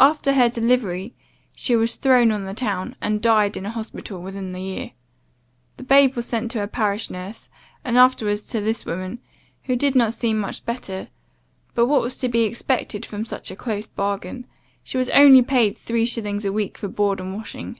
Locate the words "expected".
12.44-13.04